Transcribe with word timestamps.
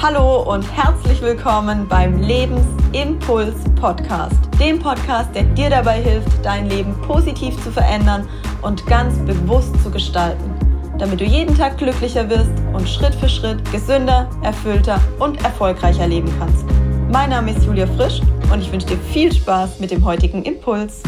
Hallo 0.00 0.42
und 0.42 0.62
herzlich 0.62 1.20
willkommen 1.22 1.88
beim 1.88 2.22
Lebensimpuls 2.22 3.56
Podcast, 3.74 4.38
dem 4.60 4.78
Podcast, 4.78 5.34
der 5.34 5.42
dir 5.42 5.70
dabei 5.70 6.00
hilft, 6.00 6.28
dein 6.44 6.70
Leben 6.70 6.94
positiv 7.02 7.60
zu 7.64 7.72
verändern 7.72 8.28
und 8.62 8.86
ganz 8.86 9.18
bewusst 9.26 9.74
zu 9.82 9.90
gestalten, 9.90 10.54
damit 11.00 11.20
du 11.20 11.24
jeden 11.24 11.52
Tag 11.58 11.78
glücklicher 11.78 12.30
wirst 12.30 12.52
und 12.72 12.88
Schritt 12.88 13.12
für 13.16 13.28
Schritt 13.28 13.58
gesünder, 13.72 14.30
erfüllter 14.44 15.00
und 15.18 15.42
erfolgreicher 15.42 16.06
leben 16.06 16.32
kannst. 16.38 16.64
Mein 17.10 17.30
Name 17.30 17.50
ist 17.50 17.66
Julia 17.66 17.88
Frisch 17.88 18.20
und 18.52 18.60
ich 18.60 18.70
wünsche 18.70 18.86
dir 18.86 18.98
viel 18.98 19.32
Spaß 19.32 19.80
mit 19.80 19.90
dem 19.90 20.04
heutigen 20.04 20.44
Impuls. 20.44 21.02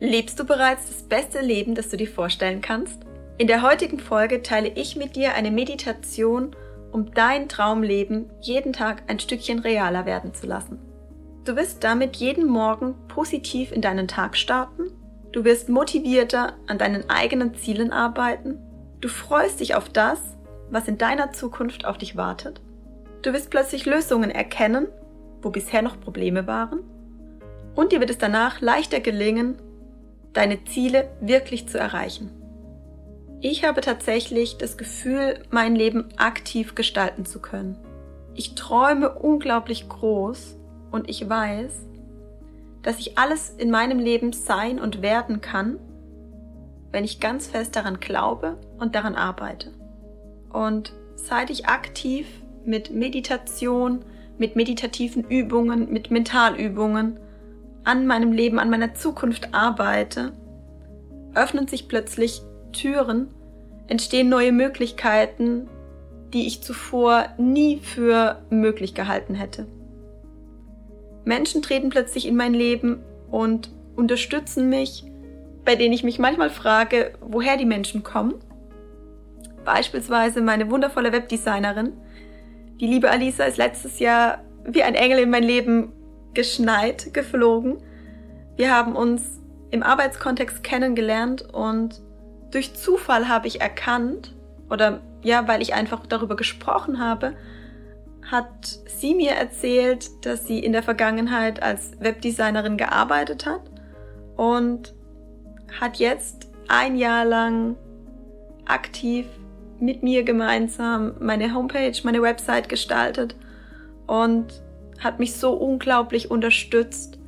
Lebst 0.00 0.40
du 0.40 0.44
bereits 0.44 0.88
das 0.88 1.04
beste 1.04 1.40
Leben, 1.40 1.76
das 1.76 1.88
du 1.90 1.96
dir 1.96 2.08
vorstellen 2.08 2.62
kannst? 2.62 2.98
In 3.38 3.46
der 3.46 3.62
heutigen 3.62 4.00
Folge 4.00 4.42
teile 4.42 4.72
ich 4.74 4.96
mit 4.96 5.14
dir 5.14 5.34
eine 5.34 5.52
Meditation, 5.52 6.56
um 6.96 7.12
dein 7.12 7.46
Traumleben 7.46 8.30
jeden 8.40 8.72
Tag 8.72 9.02
ein 9.06 9.18
Stückchen 9.18 9.58
realer 9.58 10.06
werden 10.06 10.32
zu 10.32 10.46
lassen. 10.46 10.78
Du 11.44 11.54
wirst 11.54 11.84
damit 11.84 12.16
jeden 12.16 12.48
Morgen 12.48 12.94
positiv 13.06 13.70
in 13.70 13.82
deinen 13.82 14.08
Tag 14.08 14.34
starten, 14.34 14.84
du 15.30 15.44
wirst 15.44 15.68
motivierter 15.68 16.54
an 16.66 16.78
deinen 16.78 17.10
eigenen 17.10 17.54
Zielen 17.54 17.92
arbeiten, 17.92 18.56
du 19.02 19.08
freust 19.08 19.60
dich 19.60 19.74
auf 19.74 19.90
das, 19.90 20.18
was 20.70 20.88
in 20.88 20.96
deiner 20.96 21.32
Zukunft 21.32 21.84
auf 21.84 21.98
dich 21.98 22.16
wartet, 22.16 22.62
du 23.20 23.34
wirst 23.34 23.50
plötzlich 23.50 23.84
Lösungen 23.84 24.30
erkennen, 24.30 24.88
wo 25.42 25.50
bisher 25.50 25.82
noch 25.82 26.00
Probleme 26.00 26.46
waren, 26.46 26.80
und 27.74 27.92
dir 27.92 28.00
wird 28.00 28.08
es 28.08 28.16
danach 28.16 28.62
leichter 28.62 29.00
gelingen, 29.00 29.56
deine 30.32 30.64
Ziele 30.64 31.10
wirklich 31.20 31.68
zu 31.68 31.78
erreichen. 31.78 32.30
Ich 33.48 33.62
habe 33.62 33.80
tatsächlich 33.80 34.58
das 34.58 34.76
Gefühl, 34.76 35.38
mein 35.50 35.76
Leben 35.76 36.08
aktiv 36.16 36.74
gestalten 36.74 37.24
zu 37.24 37.40
können. 37.40 37.78
Ich 38.34 38.56
träume 38.56 39.08
unglaublich 39.08 39.88
groß 39.88 40.56
und 40.90 41.08
ich 41.08 41.28
weiß, 41.28 41.70
dass 42.82 42.98
ich 42.98 43.16
alles 43.18 43.50
in 43.50 43.70
meinem 43.70 44.00
Leben 44.00 44.32
sein 44.32 44.80
und 44.80 45.00
werden 45.00 45.42
kann, 45.42 45.78
wenn 46.90 47.04
ich 47.04 47.20
ganz 47.20 47.46
fest 47.46 47.76
daran 47.76 48.00
glaube 48.00 48.58
und 48.80 48.96
daran 48.96 49.14
arbeite. 49.14 49.70
Und 50.52 50.92
seit 51.14 51.48
ich 51.48 51.68
aktiv 51.68 52.26
mit 52.64 52.90
Meditation, 52.90 54.04
mit 54.38 54.56
meditativen 54.56 55.22
Übungen, 55.22 55.92
mit 55.92 56.10
Mentalübungen 56.10 57.20
an 57.84 58.08
meinem 58.08 58.32
Leben, 58.32 58.58
an 58.58 58.70
meiner 58.70 58.94
Zukunft 58.94 59.54
arbeite, 59.54 60.32
öffnen 61.36 61.68
sich 61.68 61.86
plötzlich 61.86 62.42
Türen, 62.72 63.35
entstehen 63.88 64.28
neue 64.28 64.52
Möglichkeiten, 64.52 65.68
die 66.32 66.46
ich 66.46 66.62
zuvor 66.62 67.26
nie 67.38 67.78
für 67.78 68.42
möglich 68.50 68.94
gehalten 68.94 69.34
hätte. 69.34 69.66
Menschen 71.24 71.62
treten 71.62 71.88
plötzlich 71.88 72.26
in 72.26 72.36
mein 72.36 72.54
Leben 72.54 73.00
und 73.30 73.70
unterstützen 73.96 74.68
mich, 74.68 75.04
bei 75.64 75.74
denen 75.74 75.92
ich 75.92 76.04
mich 76.04 76.18
manchmal 76.18 76.50
frage, 76.50 77.12
woher 77.20 77.56
die 77.56 77.64
Menschen 77.64 78.02
kommen. 78.02 78.34
Beispielsweise 79.64 80.40
meine 80.40 80.70
wundervolle 80.70 81.12
Webdesignerin. 81.12 81.92
Die 82.80 82.86
liebe 82.86 83.10
Alisa 83.10 83.44
ist 83.44 83.56
letztes 83.56 83.98
Jahr 83.98 84.44
wie 84.64 84.82
ein 84.82 84.94
Engel 84.94 85.20
in 85.20 85.30
mein 85.30 85.42
Leben 85.42 85.92
geschneit, 86.34 87.12
geflogen. 87.12 87.78
Wir 88.56 88.72
haben 88.72 88.94
uns 88.94 89.40
im 89.70 89.82
Arbeitskontext 89.82 90.62
kennengelernt 90.62 91.42
und 91.52 92.00
durch 92.56 92.74
Zufall 92.74 93.28
habe 93.28 93.48
ich 93.48 93.60
erkannt, 93.60 94.34
oder 94.70 95.02
ja, 95.22 95.46
weil 95.46 95.60
ich 95.60 95.74
einfach 95.74 96.06
darüber 96.06 96.36
gesprochen 96.36 96.98
habe, 96.98 97.34
hat 98.22 98.66
sie 98.86 99.14
mir 99.14 99.32
erzählt, 99.32 100.08
dass 100.24 100.46
sie 100.46 100.60
in 100.60 100.72
der 100.72 100.82
Vergangenheit 100.82 101.62
als 101.62 102.00
Webdesignerin 102.00 102.78
gearbeitet 102.78 103.44
hat 103.44 103.60
und 104.36 104.94
hat 105.78 105.98
jetzt 105.98 106.48
ein 106.66 106.96
Jahr 106.96 107.26
lang 107.26 107.76
aktiv 108.64 109.26
mit 109.78 110.02
mir 110.02 110.22
gemeinsam 110.22 111.12
meine 111.20 111.52
Homepage, 111.52 111.92
meine 112.04 112.22
Website 112.22 112.70
gestaltet 112.70 113.36
und 114.06 114.62
hat 114.98 115.18
mich 115.18 115.36
so 115.36 115.52
unglaublich 115.52 116.30
unterstützt 116.30 117.18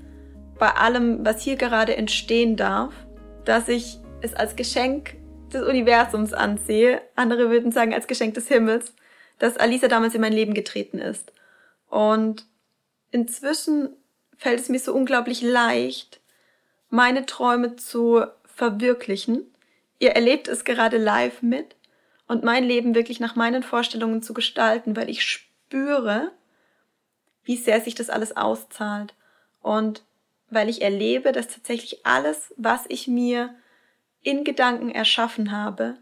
bei 0.58 0.70
allem, 0.70 1.22
was 1.26 1.42
hier 1.42 1.56
gerade 1.56 1.98
entstehen 1.98 2.56
darf, 2.56 2.94
dass 3.44 3.68
ich 3.68 3.98
es 4.20 4.34
als 4.34 4.56
Geschenk 4.56 5.16
des 5.52 5.62
Universums 5.62 6.32
ansehe, 6.32 7.00
andere 7.14 7.50
würden 7.50 7.72
sagen 7.72 7.94
als 7.94 8.06
Geschenk 8.06 8.34
des 8.34 8.48
Himmels, 8.48 8.94
dass 9.38 9.56
Alisa 9.56 9.88
damals 9.88 10.14
in 10.14 10.20
mein 10.20 10.32
Leben 10.32 10.54
getreten 10.54 10.98
ist. 10.98 11.32
Und 11.88 12.46
inzwischen 13.10 13.96
fällt 14.36 14.60
es 14.60 14.68
mir 14.68 14.78
so 14.78 14.94
unglaublich 14.94 15.42
leicht, 15.42 16.20
meine 16.90 17.26
Träume 17.26 17.76
zu 17.76 18.24
verwirklichen. 18.44 19.46
Ihr 19.98 20.10
erlebt 20.10 20.48
es 20.48 20.64
gerade 20.64 20.98
live 20.98 21.42
mit 21.42 21.76
und 22.26 22.44
mein 22.44 22.64
Leben 22.64 22.94
wirklich 22.94 23.20
nach 23.20 23.36
meinen 23.36 23.62
Vorstellungen 23.62 24.22
zu 24.22 24.34
gestalten, 24.34 24.96
weil 24.96 25.08
ich 25.08 25.24
spüre, 25.24 26.32
wie 27.44 27.56
sehr 27.56 27.80
sich 27.80 27.94
das 27.94 28.10
alles 28.10 28.36
auszahlt 28.36 29.14
und 29.62 30.04
weil 30.50 30.68
ich 30.68 30.82
erlebe, 30.82 31.32
dass 31.32 31.48
tatsächlich 31.48 32.06
alles, 32.06 32.52
was 32.56 32.84
ich 32.88 33.06
mir 33.06 33.54
in 34.22 34.44
Gedanken 34.44 34.90
erschaffen 34.90 35.52
habe, 35.52 35.96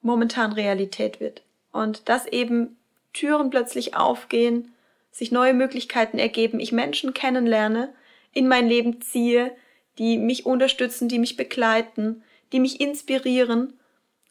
momentan 0.00 0.52
Realität 0.52 1.20
wird. 1.20 1.42
Und 1.72 2.08
dass 2.08 2.26
eben 2.26 2.76
Türen 3.12 3.50
plötzlich 3.50 3.96
aufgehen, 3.96 4.72
sich 5.10 5.32
neue 5.32 5.54
Möglichkeiten 5.54 6.18
ergeben, 6.18 6.60
ich 6.60 6.72
Menschen 6.72 7.14
kennenlerne, 7.14 7.92
in 8.32 8.48
mein 8.48 8.68
Leben 8.68 9.00
ziehe, 9.00 9.50
die 9.98 10.18
mich 10.18 10.44
unterstützen, 10.44 11.08
die 11.08 11.18
mich 11.18 11.36
begleiten, 11.36 12.22
die 12.52 12.60
mich 12.60 12.80
inspirieren 12.80 13.72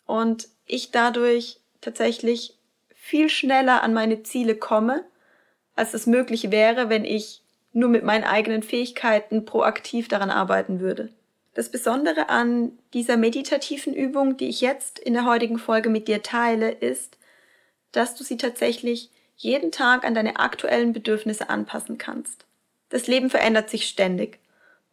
und 0.06 0.48
ich 0.68 0.92
dadurch 0.92 1.58
tatsächlich 1.82 2.56
viel 2.94 3.30
schneller 3.30 3.84
an 3.84 3.94
meine 3.94 4.24
Ziele 4.24 4.56
komme, 4.56 5.04
als 5.76 5.94
es 5.94 6.08
möglich 6.08 6.52
wäre, 6.52 6.90
wenn 6.90 7.06
ich 7.06 7.42
nur 7.74 7.90
mit 7.90 8.04
meinen 8.04 8.24
eigenen 8.24 8.64
Fähigkeiten 8.64 9.46
proaktiv 9.46 10.08
daran 10.08 10.30
arbeiten 10.30 10.80
würde. 10.80 11.10
Das 11.56 11.70
Besondere 11.70 12.28
an 12.28 12.78
dieser 12.94 13.16
meditativen 13.16 13.94
Übung, 13.94 14.36
die 14.36 14.50
ich 14.50 14.60
jetzt 14.60 15.00
in 15.00 15.14
der 15.14 15.24
heutigen 15.24 15.58
Folge 15.58 15.90
mit 15.90 16.10
dir 16.10 16.22
teile, 16.22 16.70
ist, 16.70 17.18
dass 17.94 18.14
du 18.14 18.26
sie 18.26 18.36
tatsächlich 18.36 19.10
jeden 19.38 19.72
Tag 19.72 20.04
an 20.04 20.14
deine 20.14 20.38
aktuellen 20.38 20.92
Bedürfnisse 20.92 21.50
anpassen 21.50 21.98
kannst. 21.98 22.46
Das 22.90 23.08
Leben 23.08 23.30
verändert 23.30 23.70
sich 23.70 23.88
ständig 23.88 24.40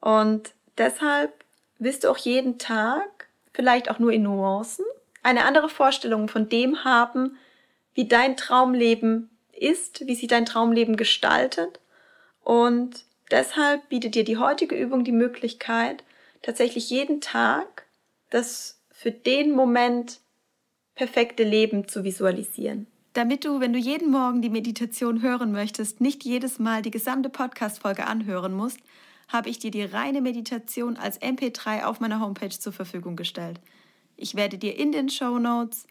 und 0.00 0.52
deshalb 0.78 1.32
wirst 1.80 2.04
du 2.04 2.10
auch 2.10 2.16
jeden 2.16 2.58
Tag, 2.58 3.26
vielleicht 3.52 3.90
auch 3.90 3.98
nur 3.98 4.12
in 4.12 4.22
Nuancen, 4.22 4.84
eine 5.24 5.44
andere 5.44 5.68
Vorstellung 5.68 6.28
von 6.28 6.48
dem 6.48 6.84
haben, 6.84 7.36
wie 7.94 8.06
dein 8.06 8.36
Traumleben 8.36 9.30
ist, 9.52 10.06
wie 10.06 10.14
sich 10.14 10.28
dein 10.28 10.46
Traumleben 10.46 10.96
gestaltet 10.96 11.80
und 12.44 13.04
deshalb 13.32 13.88
bietet 13.88 14.14
dir 14.14 14.24
die 14.24 14.38
heutige 14.38 14.76
Übung 14.76 15.02
die 15.02 15.10
Möglichkeit, 15.10 16.04
tatsächlich 16.42 16.91
jeden 16.91 17.20
Tag 17.20 17.86
das 18.30 18.80
für 18.91 19.10
den 19.10 19.53
Moment 19.53 20.20
perfekte 20.94 21.42
Leben 21.42 21.88
zu 21.88 22.04
visualisieren. 22.04 22.86
Damit 23.14 23.44
du, 23.44 23.60
wenn 23.60 23.72
du 23.72 23.78
jeden 23.78 24.10
Morgen 24.10 24.41
die 24.41 24.48
Meditation 24.48 25.22
hören 25.22 25.52
möchtest, 25.52 26.00
nicht 26.00 26.25
jedes 26.25 26.58
Mal 26.58 26.82
die 26.82 26.91
gesamte 26.91 27.28
Podcast-Folge 27.28 28.06
anhören 28.06 28.54
musst, 28.54 28.78
habe 29.28 29.50
ich 29.50 29.58
dir 29.58 29.70
die 29.70 29.82
reine 29.82 30.20
Meditation 30.20 30.97
als 30.97 31.20
MP3 31.20 31.84
auf 31.84 32.00
meiner 32.00 32.20
Homepage 32.20 32.50
zur 32.50 32.72
Verfügung 32.72 33.16
gestellt. 33.16 33.60
Ich 34.16 34.34
werde 34.34 34.58
dir 34.58 34.78
in 34.78 34.92
den 34.92 35.08
Show 35.08 35.38
Notes 35.38 35.86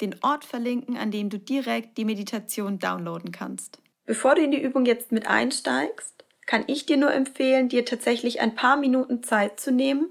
den 0.00 0.16
Ort 0.22 0.44
verlinken, 0.44 0.96
an 0.96 1.10
dem 1.10 1.30
du 1.30 1.38
direkt 1.38 1.96
die 1.98 2.04
Meditation 2.04 2.78
downloaden 2.78 3.32
kannst. 3.32 3.78
Bevor 4.04 4.34
du 4.34 4.42
in 4.42 4.50
die 4.50 4.60
Übung 4.60 4.84
jetzt 4.84 5.12
mit 5.12 5.26
einsteigst, 5.26 6.11
kann 6.46 6.64
ich 6.66 6.86
dir 6.86 6.96
nur 6.96 7.12
empfehlen, 7.12 7.68
dir 7.68 7.84
tatsächlich 7.84 8.40
ein 8.40 8.54
paar 8.54 8.76
Minuten 8.76 9.22
Zeit 9.22 9.60
zu 9.60 9.70
nehmen 9.70 10.10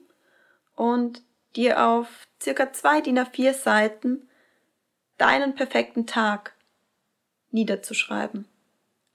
und 0.75 1.21
dir 1.55 1.85
auf 1.85 2.07
circa 2.41 2.71
zwei 2.73 3.01
DIN 3.01 3.19
A4 3.19 3.53
Seiten 3.53 4.27
deinen 5.17 5.55
perfekten 5.55 6.07
Tag 6.07 6.53
niederzuschreiben. 7.51 8.47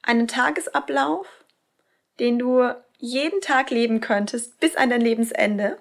Einen 0.03 0.29
Tagesablauf, 0.29 1.27
den 2.21 2.39
du 2.39 2.71
jeden 2.99 3.41
Tag 3.41 3.71
leben 3.71 4.01
könntest 4.01 4.61
bis 4.61 4.77
an 4.77 4.91
dein 4.91 5.01
Lebensende 5.01 5.79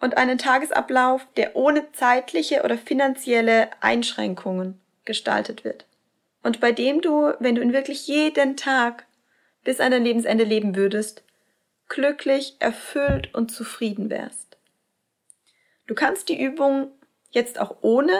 und 0.00 0.16
einen 0.16 0.38
Tagesablauf, 0.38 1.26
der 1.36 1.56
ohne 1.56 1.90
zeitliche 1.92 2.62
oder 2.62 2.78
finanzielle 2.78 3.70
Einschränkungen 3.80 4.80
gestaltet 5.04 5.64
wird. 5.64 5.86
Und 6.42 6.60
bei 6.60 6.72
dem 6.72 7.00
du, 7.00 7.32
wenn 7.40 7.54
du 7.54 7.62
ihn 7.62 7.72
wirklich 7.72 8.06
jeden 8.06 8.56
Tag 8.56 9.05
bis 9.66 9.80
an 9.80 9.90
dein 9.90 10.04
Lebensende 10.04 10.44
leben 10.44 10.76
würdest, 10.76 11.24
glücklich, 11.88 12.54
erfüllt 12.60 13.34
und 13.34 13.50
zufrieden 13.50 14.10
wärst. 14.10 14.56
Du 15.88 15.94
kannst 15.94 16.28
die 16.28 16.40
Übung 16.40 16.92
jetzt 17.32 17.60
auch 17.60 17.78
ohne 17.80 18.12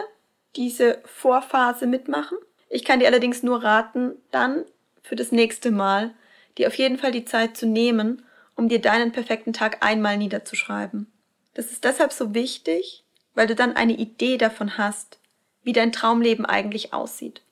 diese 0.56 0.98
Vorphase 1.04 1.86
mitmachen. 1.86 2.36
Ich 2.68 2.84
kann 2.84 2.98
dir 2.98 3.06
allerdings 3.06 3.44
nur 3.44 3.62
raten, 3.62 4.16
dann 4.32 4.64
für 5.02 5.14
das 5.14 5.30
nächste 5.30 5.70
Mal 5.70 6.14
dir 6.58 6.66
auf 6.66 6.74
jeden 6.74 6.98
Fall 6.98 7.12
die 7.12 7.24
Zeit 7.24 7.56
zu 7.56 7.66
nehmen, 7.66 8.24
um 8.56 8.68
dir 8.68 8.80
deinen 8.80 9.12
perfekten 9.12 9.52
Tag 9.52 9.84
einmal 9.84 10.16
niederzuschreiben. 10.16 11.06
Das 11.54 11.70
ist 11.70 11.84
deshalb 11.84 12.12
so 12.12 12.34
wichtig, 12.34 13.04
weil 13.34 13.46
du 13.46 13.54
dann 13.54 13.76
eine 13.76 13.92
Idee 13.92 14.36
davon 14.36 14.78
hast, 14.78 15.20
wie 15.62 15.72
dein 15.72 15.92
Traumleben 15.92 16.44
eigentlich 16.44 16.92
aussieht. 16.92 17.42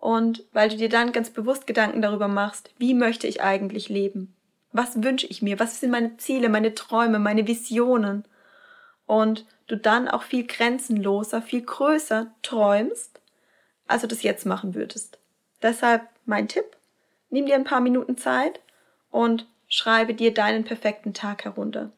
Und 0.00 0.44
weil 0.52 0.70
du 0.70 0.76
dir 0.76 0.88
dann 0.88 1.12
ganz 1.12 1.30
bewusst 1.30 1.66
Gedanken 1.66 2.00
darüber 2.00 2.26
machst, 2.26 2.70
wie 2.78 2.94
möchte 2.94 3.26
ich 3.26 3.42
eigentlich 3.42 3.90
leben? 3.90 4.34
Was 4.72 5.02
wünsche 5.02 5.26
ich 5.26 5.42
mir? 5.42 5.60
Was 5.60 5.78
sind 5.78 5.90
meine 5.90 6.16
Ziele, 6.16 6.48
meine 6.48 6.74
Träume, 6.74 7.18
meine 7.18 7.46
Visionen? 7.46 8.24
Und 9.04 9.44
du 9.66 9.76
dann 9.76 10.08
auch 10.08 10.22
viel 10.22 10.46
grenzenloser, 10.46 11.42
viel 11.42 11.62
größer 11.62 12.28
träumst, 12.42 13.20
als 13.86 14.02
du 14.02 14.08
das 14.08 14.22
jetzt 14.22 14.46
machen 14.46 14.74
würdest. 14.74 15.18
Deshalb 15.62 16.02
mein 16.24 16.48
Tipp, 16.48 16.76
nimm 17.28 17.44
dir 17.44 17.56
ein 17.56 17.64
paar 17.64 17.80
Minuten 17.80 18.16
Zeit 18.16 18.60
und 19.10 19.46
schreibe 19.68 20.14
dir 20.14 20.32
deinen 20.32 20.64
perfekten 20.64 21.12
Tag 21.12 21.44
herunter. 21.44 21.90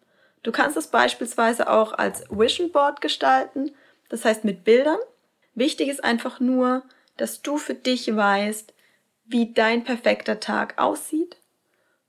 Du 0.42 0.50
kannst 0.50 0.76
es 0.76 0.88
beispielsweise 0.88 1.70
auch 1.70 1.92
als 1.92 2.24
Vision 2.30 2.72
Board 2.72 3.00
gestalten, 3.00 3.70
das 4.08 4.24
heißt 4.24 4.44
mit 4.44 4.64
Bildern. 4.64 4.98
Wichtig 5.54 5.88
ist 5.88 6.02
einfach 6.02 6.40
nur, 6.40 6.82
dass 7.16 7.42
du 7.42 7.58
für 7.58 7.74
dich 7.74 8.14
weißt, 8.14 8.72
wie 9.24 9.52
dein 9.52 9.84
perfekter 9.84 10.40
Tag 10.40 10.78
aussieht, 10.78 11.36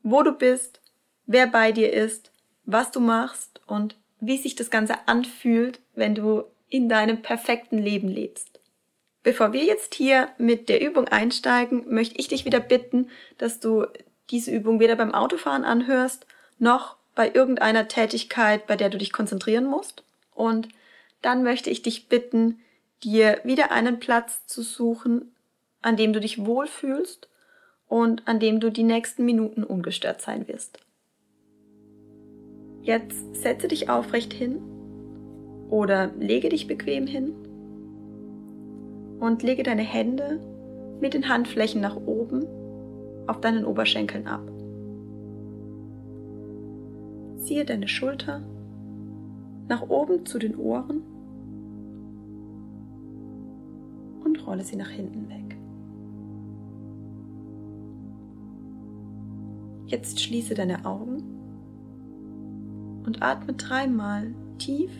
wo 0.01 0.23
du 0.23 0.31
bist, 0.31 0.81
wer 1.25 1.47
bei 1.47 1.71
dir 1.71 1.93
ist, 1.93 2.31
was 2.65 2.91
du 2.91 2.99
machst 2.99 3.61
und 3.67 3.95
wie 4.19 4.37
sich 4.37 4.55
das 4.55 4.69
Ganze 4.69 5.07
anfühlt, 5.07 5.79
wenn 5.95 6.15
du 6.15 6.43
in 6.69 6.89
deinem 6.89 7.21
perfekten 7.21 7.77
Leben 7.77 8.07
lebst. 8.07 8.59
Bevor 9.21 9.53
wir 9.53 9.63
jetzt 9.63 9.95
hier 9.95 10.29
mit 10.37 10.69
der 10.69 10.81
Übung 10.81 11.07
einsteigen, 11.07 11.85
möchte 11.93 12.17
ich 12.17 12.27
dich 12.27 12.45
wieder 12.45 12.59
bitten, 12.59 13.09
dass 13.37 13.59
du 13.59 13.85
diese 14.29 14.51
Übung 14.51 14.79
weder 14.79 14.95
beim 14.95 15.13
Autofahren 15.13 15.63
anhörst, 15.63 16.25
noch 16.59 16.97
bei 17.15 17.31
irgendeiner 17.31 17.87
Tätigkeit, 17.87 18.67
bei 18.67 18.75
der 18.75 18.89
du 18.89 18.97
dich 18.97 19.13
konzentrieren 19.13 19.65
musst. 19.65 20.03
Und 20.33 20.69
dann 21.21 21.43
möchte 21.43 21.69
ich 21.69 21.81
dich 21.81 22.09
bitten, 22.09 22.59
dir 23.03 23.39
wieder 23.43 23.71
einen 23.71 23.99
Platz 23.99 24.45
zu 24.47 24.61
suchen, 24.61 25.33
an 25.81 25.97
dem 25.97 26.13
du 26.13 26.19
dich 26.19 26.45
wohlfühlst 26.45 27.27
und 27.87 28.27
an 28.27 28.39
dem 28.39 28.59
du 28.59 28.71
die 28.71 28.83
nächsten 28.83 29.25
Minuten 29.25 29.63
ungestört 29.63 30.21
sein 30.21 30.47
wirst. 30.47 30.79
Jetzt 32.81 33.35
setze 33.35 33.67
dich 33.67 33.89
aufrecht 33.89 34.33
hin 34.33 34.61
oder 35.69 36.07
lege 36.19 36.49
dich 36.49 36.67
bequem 36.67 37.07
hin 37.07 37.33
und 39.19 39.43
lege 39.43 39.63
deine 39.63 39.83
Hände 39.83 40.39
mit 40.99 41.13
den 41.13 41.29
Handflächen 41.29 41.81
nach 41.81 41.95
oben 41.95 42.45
auf 43.27 43.39
deinen 43.41 43.65
Oberschenkeln 43.65 44.27
ab. 44.27 44.41
Ziehe 47.37 47.65
deine 47.65 47.87
Schulter 47.87 48.41
nach 49.67 49.89
oben 49.89 50.25
zu 50.25 50.39
den 50.39 50.57
Ohren 50.57 51.03
und 54.33 54.47
rolle 54.47 54.63
sie 54.63 54.75
nach 54.75 54.89
hinten 54.89 55.29
weg. 55.29 55.57
Jetzt 59.85 60.19
schließe 60.21 60.55
deine 60.55 60.85
Augen 60.85 61.21
und 63.05 63.21
atme 63.21 63.53
dreimal 63.53 64.33
tief 64.57 64.91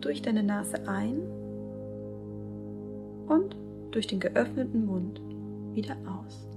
durch 0.00 0.22
deine 0.22 0.42
Nase 0.42 0.88
ein 0.88 1.20
und 3.26 3.54
durch 3.90 4.06
den 4.06 4.20
geöffneten 4.20 4.86
Mund 4.86 5.20
wieder 5.74 5.96
aus. 6.06 6.48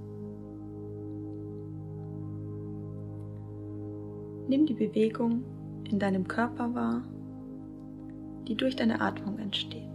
Nimm 4.48 4.64
die 4.64 4.74
Bewegung 4.74 5.42
in 5.90 5.98
deinem 5.98 6.26
Körper 6.26 6.74
wahr, 6.74 7.02
die 8.46 8.54
durch 8.54 8.76
deine 8.76 9.02
Atmung 9.02 9.38
entsteht. 9.38 9.87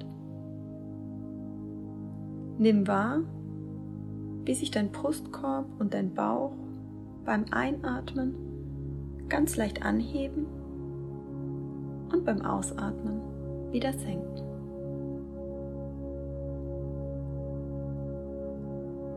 Nimm 2.63 2.87
wahr, 2.87 3.19
wie 4.45 4.53
sich 4.53 4.71
dein 4.71 4.89
Brustkorb 4.89 5.65
und 5.79 5.93
dein 5.93 6.13
Bauch 6.13 6.53
beim 7.25 7.43
Einatmen 7.51 8.35
ganz 9.27 9.57
leicht 9.57 9.83
anheben 9.83 10.45
und 12.13 12.23
beim 12.23 12.41
Ausatmen 12.41 13.19
wieder 13.73 13.91
senken. 13.91 14.45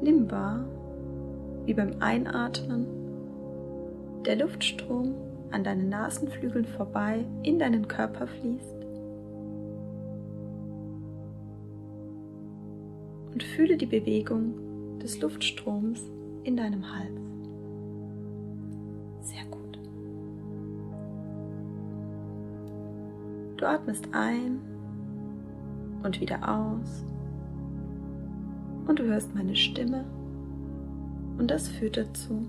Nimm 0.03 0.29
wahr, 0.29 0.65
wie 1.67 1.75
beim 1.75 1.93
Einatmen 2.01 2.85
der 4.27 4.39
Luftstrom 4.39 5.15
an 5.53 5.63
deinen 5.63 5.89
Nasenflügeln 5.89 6.65
vorbei 6.65 7.25
in 7.45 7.61
deinen 7.61 7.87
Körper 7.87 8.27
fließt 8.27 8.76
und 13.37 13.43
fühle 13.43 13.77
die 13.77 13.85
Bewegung 13.85 14.99
des 14.99 15.21
Luftstroms 15.21 16.11
in 16.45 16.57
deinem 16.57 16.91
Hals. 16.91 17.21
Sehr 19.21 19.45
gut. 19.51 19.79
Du 23.59 23.67
atmest 23.69 24.09
ein 24.13 24.59
und 26.03 26.19
wieder 26.19 26.49
aus 26.49 27.05
und 28.87 28.99
du 28.99 29.05
hörst 29.05 29.35
meine 29.35 29.55
Stimme 29.55 30.07
und 31.37 31.51
das 31.51 31.69
führt 31.69 31.99
dazu, 31.99 32.49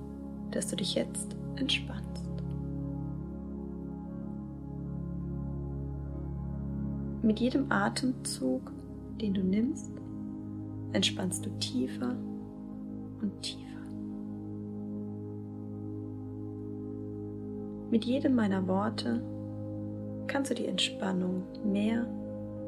dass 0.52 0.68
du 0.68 0.78
dich 0.78 0.96
jetzt 0.96 1.36
entspannst. 1.58 2.32
Mit 7.24 7.42
jedem 7.42 7.70
Atemzug, 7.74 8.72
den 9.20 9.34
du 9.34 9.44
nimmst, 9.44 9.97
entspannst 10.94 11.46
du 11.46 11.50
tiefer 11.60 12.16
und 13.22 13.42
tiefer. 13.42 13.64
Mit 17.90 18.06
jedem 18.06 18.36
meiner 18.36 18.68
Worte 18.68 19.22
kannst 20.28 20.52
du 20.52 20.56
die 20.56 20.66
Entspannung 20.66 21.44
mehr 21.64 22.06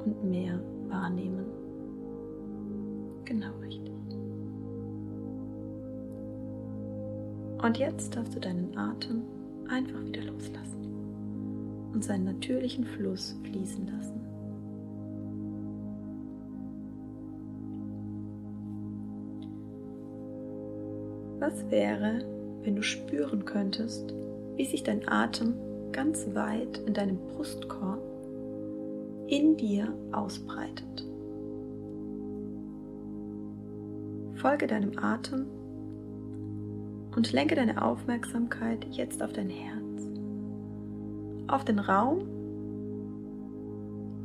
und 0.06 0.24
mehr 0.24 0.60
wahrnehmen. 0.88 1.45
Genau 3.25 3.51
richtig. 3.62 3.94
Und 7.61 7.78
jetzt 7.78 8.16
darfst 8.16 8.35
du 8.35 8.40
deinen 8.40 8.76
Atem 8.78 9.23
einfach 9.68 10.04
wieder 10.06 10.23
loslassen 10.23 10.88
und 11.94 12.04
seinen 12.04 12.23
natürlichen 12.23 12.85
Fluss 12.85 13.38
fließen 13.44 13.88
lassen. 13.88 14.19
Was 21.39 21.71
wäre, 21.71 22.25
wenn 22.63 22.75
du 22.75 22.83
spüren 22.83 23.45
könntest, 23.45 24.13
wie 24.57 24.65
sich 24.65 24.83
dein 24.83 25.07
Atem 25.07 25.53
ganz 25.93 26.27
weit 26.33 26.79
in 26.85 26.93
deinem 26.93 27.17
Brustkorb 27.27 28.01
in 29.27 29.55
dir 29.55 29.93
ausbreitet? 30.11 31.05
Folge 34.35 34.67
deinem 34.67 34.97
Atem 34.97 35.45
und 37.15 37.31
lenke 37.31 37.55
deine 37.55 37.81
Aufmerksamkeit 37.81 38.85
jetzt 38.91 39.23
auf 39.23 39.31
dein 39.31 39.49
Herz, 39.49 40.07
auf 41.47 41.63
den 41.63 41.79
Raum, 41.79 42.27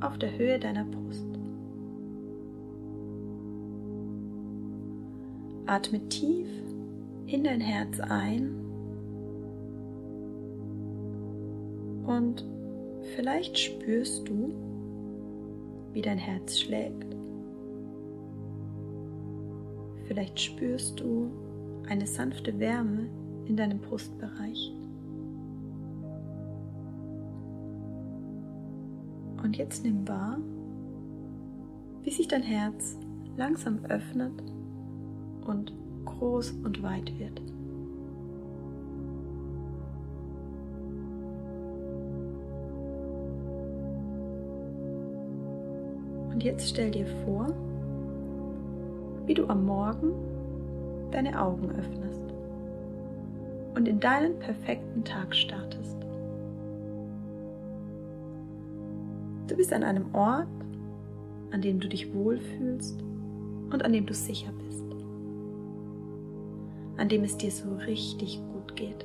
auf 0.00 0.18
der 0.18 0.36
Höhe 0.36 0.58
deiner 0.58 0.84
Brust. 0.84 1.26
Atme 5.66 6.08
tief 6.08 6.63
in 7.34 7.42
dein 7.42 7.60
Herz 7.60 7.98
ein 7.98 8.54
und 12.06 12.46
vielleicht 13.16 13.58
spürst 13.58 14.28
du, 14.28 14.54
wie 15.92 16.00
dein 16.00 16.18
Herz 16.18 16.60
schlägt. 16.60 17.16
Vielleicht 20.06 20.38
spürst 20.38 21.00
du, 21.00 21.28
eine 21.88 22.06
sanfte 22.06 22.56
Wärme 22.60 23.08
in 23.46 23.56
deinem 23.56 23.80
Brustbereich. 23.80 24.72
Und 29.42 29.56
jetzt 29.56 29.84
nimm 29.84 30.06
wahr, 30.06 30.38
wie 32.04 32.10
sich 32.10 32.28
dein 32.28 32.42
Herz 32.44 32.96
langsam 33.36 33.84
öffnet 33.86 34.40
und 35.46 35.74
groß 36.04 36.52
und 36.64 36.82
weit 36.82 37.18
wird. 37.18 37.40
Und 46.32 46.42
jetzt 46.42 46.68
stell 46.68 46.90
dir 46.90 47.06
vor, 47.24 47.46
wie 49.26 49.34
du 49.34 49.46
am 49.46 49.64
Morgen 49.64 50.12
deine 51.10 51.40
Augen 51.40 51.70
öffnest 51.70 52.22
und 53.74 53.88
in 53.88 54.00
deinen 54.00 54.38
perfekten 54.38 55.04
Tag 55.04 55.34
startest. 55.34 55.96
Du 59.46 59.56
bist 59.56 59.72
an 59.72 59.84
einem 59.84 60.14
Ort, 60.14 60.48
an 61.52 61.62
dem 61.62 61.78
du 61.78 61.88
dich 61.88 62.12
wohlfühlst 62.12 63.00
und 63.70 63.84
an 63.84 63.92
dem 63.92 64.06
du 64.06 64.14
sicher 64.14 64.50
bist, 64.66 64.84
an 66.96 67.08
dem 67.08 67.24
es 67.24 67.36
dir 67.36 67.50
so 67.50 67.74
richtig 67.76 68.40
gut 68.52 68.76
geht. 68.76 69.04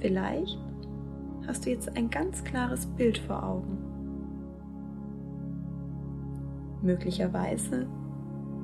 Vielleicht 0.00 0.58
hast 1.46 1.64
du 1.64 1.70
jetzt 1.70 1.96
ein 1.96 2.10
ganz 2.10 2.44
klares 2.44 2.86
Bild 2.86 3.18
vor 3.18 3.42
Augen. 3.42 3.78
Möglicherweise 6.82 7.86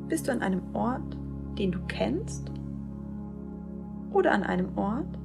bist 0.09 0.29
du 0.29 0.33
an 0.33 0.43
einem 0.43 0.63
Ort, 0.75 1.17
den 1.59 1.73
du 1.73 1.79
kennst, 1.89 2.51
oder 4.13 4.33
an 4.33 4.43
einem 4.43 4.77
Ort, 4.77 5.19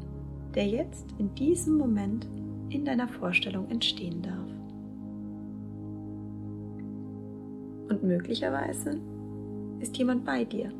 der 0.54 0.68
jetzt 0.68 1.06
in 1.18 1.34
diesem 1.36 1.78
Moment 1.78 2.28
in 2.70 2.86
deiner 2.86 3.08
Vorstellung 3.08 3.70
entstehen 3.70 4.22
darf. 4.22 4.45
Und 7.90 8.04
möglicherweise 8.04 9.00
ist 9.80 9.98
jemand 9.98 10.26
bei 10.26 10.44
dir. 10.44 10.72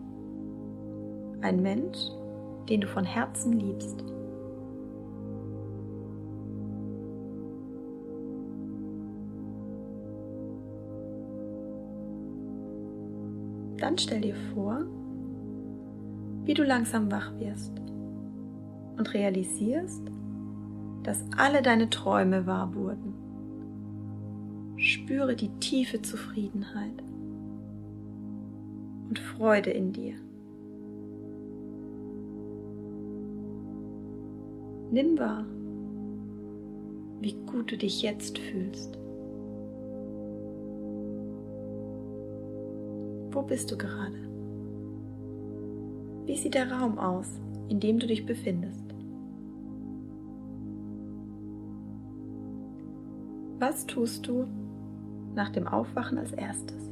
Ein 1.42 1.62
Mensch, 1.62 1.98
den 2.70 2.82
du 2.82 2.88
von 2.88 3.06
Herzen 3.06 3.54
liebst. 3.54 4.04
Dann 13.78 13.98
stell 13.98 14.22
dir 14.22 14.36
vor, 14.54 14.84
wie 16.46 16.54
du 16.54 16.64
langsam 16.64 17.12
wach 17.12 17.32
wirst 17.40 17.74
und 18.98 19.14
realisierst, 19.14 20.02
dass 21.04 21.24
alle 21.38 21.62
deine 21.62 21.90
Träume 21.90 22.46
wahr 22.46 22.74
wurden. 22.74 23.15
Spüre 24.86 25.36
die 25.36 25.50
tiefe 25.60 26.00
Zufriedenheit 26.00 27.04
und 29.10 29.18
Freude 29.18 29.72
in 29.72 29.92
dir. 29.92 30.14
Nimm 34.92 35.18
wahr, 35.18 35.44
wie 37.20 37.34
gut 37.48 37.72
du 37.72 37.78
dich 37.78 38.04
jetzt 38.04 38.38
fühlst. 38.38 39.00
Wo 43.32 43.42
bist 43.42 43.72
du 43.72 43.78
gerade? 43.80 44.20
Wie 46.28 46.38
sieht 46.38 46.54
der 46.54 46.72
Raum 46.72 47.00
aus, 47.00 47.42
in 47.70 47.80
dem 47.80 47.98
du 47.98 48.06
dich 48.06 48.24
befindest? 48.28 48.86
Was 53.58 53.88
tust 53.88 54.28
du 54.28 54.46
nach 55.36 55.50
dem 55.50 55.68
Aufwachen 55.68 56.18
als 56.18 56.32
erstes? 56.32 56.90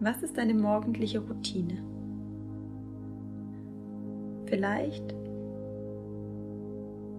Was 0.00 0.22
ist 0.22 0.36
deine 0.36 0.54
morgendliche 0.54 1.20
Routine? 1.20 1.82
Vielleicht 4.46 5.14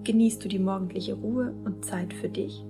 genießt 0.03 0.43
du 0.43 0.47
die 0.47 0.59
morgendliche 0.59 1.15
Ruhe 1.15 1.53
und 1.65 1.83
Zeit 1.83 2.13
für 2.13 2.29
dich 2.29 2.63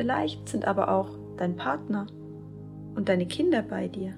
Vielleicht 0.00 0.48
sind 0.48 0.66
aber 0.66 0.90
auch 0.90 1.10
dein 1.36 1.56
Partner 1.56 2.06
und 2.94 3.10
deine 3.10 3.26
Kinder 3.26 3.60
bei 3.60 3.86
dir. 3.86 4.14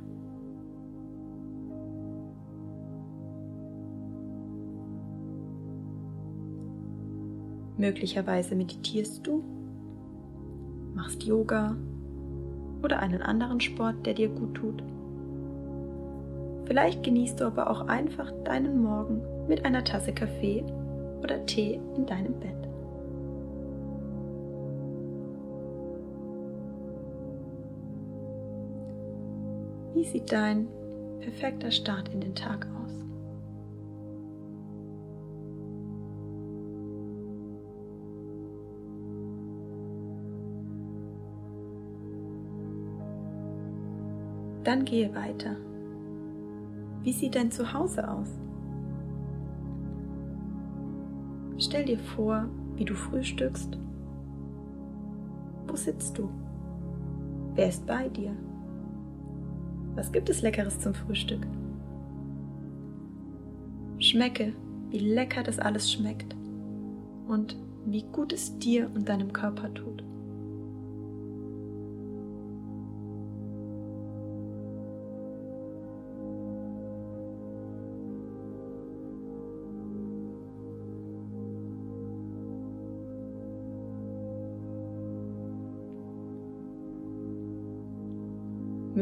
Möglicherweise 7.83 8.55
meditierst 8.55 9.27
du, 9.27 9.43
machst 10.95 11.25
Yoga 11.25 11.77
oder 12.81 13.01
einen 13.01 13.23
anderen 13.23 13.61
Sport, 13.61 14.07
der 14.07 14.15
dir 14.15 14.29
gut 14.29 14.55
tut. 14.55 14.85
Vielleicht 16.67 17.03
genießt 17.03 17.41
du 17.41 17.45
aber 17.45 17.69
auch 17.69 17.89
einfach 17.89 18.31
deinen 18.45 18.85
Morgen 18.85 19.21
mit 19.49 19.65
einer 19.65 19.83
Tasse 19.83 20.12
Kaffee 20.12 20.62
oder 21.25 21.45
Tee 21.45 21.81
in 21.97 22.07
deinem 22.07 22.35
Bett. 22.35 22.69
Wie 29.95 30.05
sieht 30.05 30.31
dein 30.31 30.69
perfekter 31.19 31.73
Start 31.73 32.11
in 32.15 32.21
den 32.21 32.37
Tag 32.37 32.65
aus? 32.85 33.02
Dann 44.73 44.87
gehe 44.87 45.14
weiter. 45.14 45.55
Wie 47.02 47.12
sieht 47.12 47.35
dein 47.35 47.50
Zuhause 47.50 48.11
aus? 48.11 48.31
Stell 51.59 51.85
dir 51.85 51.99
vor, 51.99 52.49
wie 52.76 52.87
du 52.87 52.95
frühstückst. 52.95 53.76
Wo 55.67 55.76
sitzt 55.76 56.17
du? 56.17 56.31
Wer 57.55 57.69
ist 57.69 57.87
bei 57.87 58.09
dir? 58.09 58.35
Was 59.95 60.11
gibt 60.11 60.31
es 60.31 60.41
Leckeres 60.41 60.81
zum 60.81 60.95
Frühstück? 60.95 61.47
Schmecke, 63.99 64.55
wie 64.88 65.00
lecker 65.00 65.43
das 65.43 65.59
alles 65.59 65.93
schmeckt 65.93 66.35
und 67.29 67.59
wie 67.85 68.05
gut 68.05 68.33
es 68.33 68.59
dir 68.59 68.91
und 68.95 69.07
deinem 69.07 69.35
Körper 69.35 69.75
tut. 69.75 70.02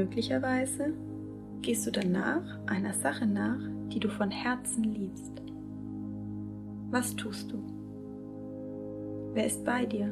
Möglicherweise 0.01 0.95
gehst 1.61 1.87
du 1.87 1.91
danach 1.91 2.59
einer 2.67 2.95
Sache 2.95 3.27
nach, 3.27 3.61
die 3.93 4.01
du 4.01 4.09
von 4.09 4.31
Herzen 4.31 4.83
liebst. 4.83 5.43
Was 6.91 7.15
tust 7.17 7.53
du? 7.53 7.59
Wer 9.35 9.45
ist 9.45 9.63
bei 9.63 9.85
dir? 9.85 10.07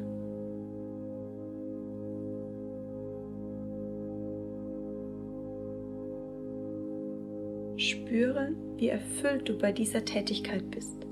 Spüre, 7.77 8.49
wie 8.77 8.89
erfüllt 8.89 9.49
du 9.49 9.57
bei 9.57 9.71
dieser 9.71 10.05
Tätigkeit 10.05 10.69
bist. 10.69 11.08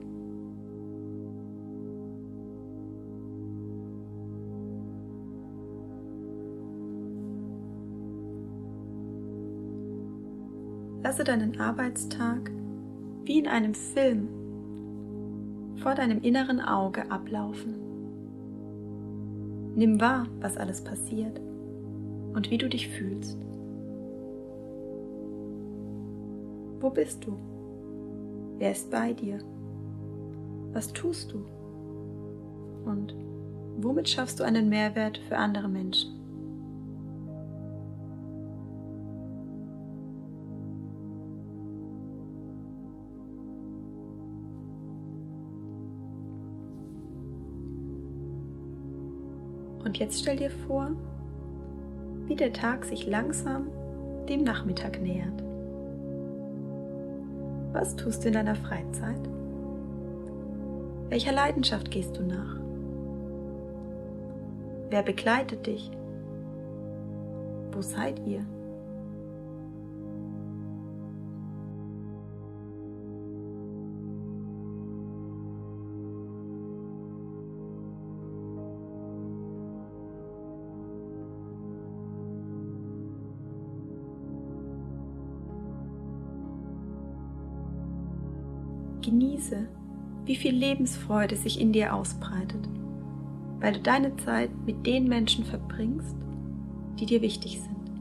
Lasse 11.07 11.23
deinen 11.23 11.57
Arbeitstag 11.57 12.51
wie 13.23 13.39
in 13.39 13.47
einem 13.47 13.73
Film 13.73 14.27
vor 15.77 15.95
deinem 15.95 16.19
inneren 16.21 16.59
Auge 16.59 17.09
ablaufen. 17.09 17.75
Nimm 19.77 20.01
wahr, 20.01 20.27
was 20.41 20.57
alles 20.57 20.83
passiert 20.83 21.39
und 22.33 22.51
wie 22.51 22.57
du 22.57 22.67
dich 22.67 22.89
fühlst. 22.89 23.37
Wo 26.81 26.89
bist 26.89 27.25
du? 27.25 27.37
Wer 28.57 28.73
ist 28.73 28.91
bei 28.91 29.13
dir? 29.13 29.37
Was 30.73 30.91
tust 30.91 31.31
du? 31.31 31.45
Und 32.83 33.15
womit 33.77 34.09
schaffst 34.09 34.41
du 34.41 34.43
einen 34.43 34.67
Mehrwert 34.67 35.19
für 35.29 35.37
andere 35.37 35.69
Menschen? 35.69 36.16
Jetzt 49.97 50.19
stell 50.19 50.35
dir 50.35 50.51
vor, 50.51 50.91
wie 52.27 52.35
der 52.35 52.53
Tag 52.53 52.85
sich 52.85 53.07
langsam 53.07 53.71
dem 54.29 54.43
Nachmittag 54.43 55.01
nähert. 55.01 55.43
Was 57.73 57.95
tust 57.95 58.23
du 58.23 58.27
in 58.27 58.35
deiner 58.35 58.53
Freizeit? 58.53 59.27
Welcher 61.09 61.31
Leidenschaft 61.31 61.89
gehst 61.89 62.15
du 62.15 62.21
nach? 62.21 62.59
Wer 64.91 65.01
begleitet 65.01 65.65
dich? 65.65 65.89
Wo 67.71 67.81
seid 67.81 68.19
ihr? 68.27 68.45
Genieße, 89.47 89.67
wie 90.25 90.35
viel 90.35 90.55
Lebensfreude 90.55 91.35
sich 91.37 91.61
in 91.61 91.71
dir 91.71 91.93
ausbreitet, 91.93 92.67
weil 93.59 93.73
du 93.73 93.79
deine 93.79 94.15
Zeit 94.17 94.49
mit 94.65 94.85
den 94.85 95.07
Menschen 95.07 95.45
verbringst, 95.45 96.15
die 96.99 97.05
dir 97.05 97.21
wichtig 97.21 97.61
sind. 97.61 97.91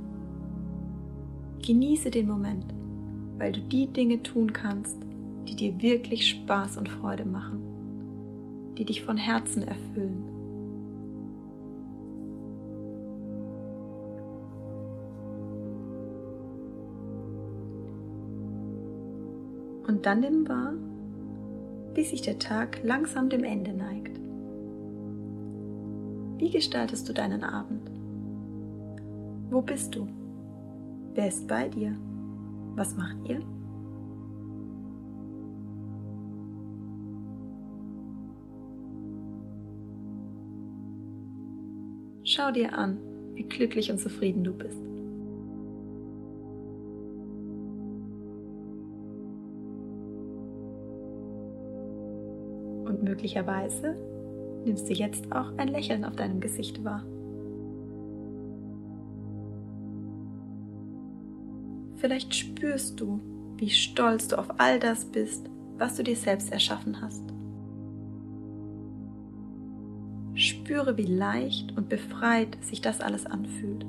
Genieße 1.65 2.11
den 2.11 2.27
Moment, 2.27 2.67
weil 3.39 3.53
du 3.53 3.61
die 3.61 3.87
Dinge 3.87 4.23
tun 4.23 4.53
kannst, 4.53 4.97
die 5.47 5.55
dir 5.55 5.81
wirklich 5.81 6.29
Spaß 6.29 6.79
und 6.79 6.89
Freude 6.89 7.25
machen, 7.25 8.75
die 8.77 8.85
dich 8.85 9.05
von 9.05 9.17
Herzen 9.17 9.63
erfüllen. 9.63 10.25
Und 19.87 20.05
dann 20.05 20.21
nimm 20.21 20.49
wahr, 20.49 20.73
wie 21.97 22.05
sich 22.05 22.21
der 22.21 22.39
Tag 22.39 22.81
langsam 22.83 23.31
dem 23.31 23.43
Ende 23.43 23.73
neigt. 23.73 24.21
Wie 26.39 26.51
gestaltest 26.51 27.09
du 27.09 27.15
deinen 27.15 27.43
Abend? 27.43 27.91
Wo 29.51 29.63
bist 29.63 29.95
du? 29.95 30.07
Wer 31.15 31.29
ist 31.29 31.49
bei 31.49 31.69
dir? 31.69 31.97
Was 32.75 32.95
macht 32.95 33.17
ihr? 33.27 33.41
Schau 42.25 42.51
dir 42.51 42.77
an, 42.77 42.99
wie 43.35 43.45
glücklich 43.45 43.91
und 43.91 43.99
zufrieden 43.99 44.45
du 44.45 44.53
bist. 44.53 44.96
Und 52.97 53.05
möglicherweise 53.05 53.95
nimmst 54.65 54.89
du 54.89 54.95
jetzt 54.95 55.31
auch 55.31 55.53
ein 55.59 55.69
Lächeln 55.69 56.03
auf 56.05 56.17
deinem 56.17 56.41
Gesicht 56.41 56.83
wahr. 56.83 57.05
Vielleicht 61.97 62.35
spürst 62.35 62.99
du, 62.99 63.21
wie 63.59 63.69
stolz 63.69 64.29
du 64.29 64.39
auf 64.39 64.49
all 64.59 64.81
das 64.81 65.05
bist, 65.05 65.51
was 65.77 65.97
du 65.97 66.05
dir 66.05 66.17
selbst 66.17 66.51
erschaffen 66.51 67.03
hast. 67.03 67.23
Spüre, 70.33 70.97
wie 70.97 71.07
leicht 71.07 71.77
und 71.77 71.91
befreit 71.91 72.57
sich 72.63 72.81
das 72.81 73.03
alles 73.03 73.27
anfühlt. 73.27 73.85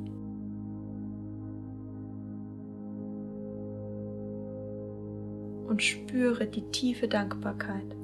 Und 5.67 5.81
spüre 5.81 6.45
die 6.45 6.69
tiefe 6.71 7.07
Dankbarkeit 7.07 7.95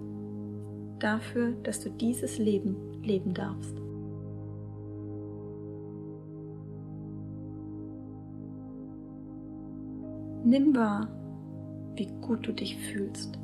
dafür, 1.04 1.52
dass 1.64 1.82
du 1.82 1.90
dieses 1.90 2.38
Leben 2.38 2.76
leben 3.04 3.34
darfst. 3.34 3.76
Nimm 10.46 10.76
wahr, 10.76 11.08
wie 11.96 12.08
gut 12.22 12.48
du 12.48 12.54
dich 12.54 12.78
fühlst. 12.78 13.40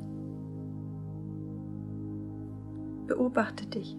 Beobachte 3.06 3.66
dich. 3.66 3.96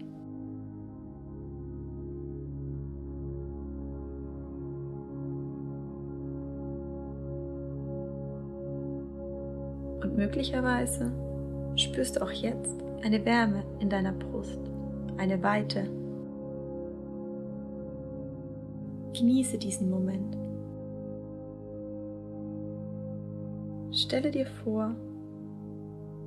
Und 10.02 10.16
möglicherweise 10.16 11.12
spürst 11.76 12.16
du 12.16 12.22
auch 12.22 12.30
jetzt 12.30 12.91
eine 13.02 13.24
Wärme 13.24 13.64
in 13.80 13.88
deiner 13.88 14.12
Brust, 14.12 14.60
eine 15.16 15.42
Weite. 15.42 15.88
Genieße 19.12 19.58
diesen 19.58 19.90
Moment. 19.90 20.36
Stelle 23.94 24.30
dir 24.30 24.46
vor, 24.46 24.94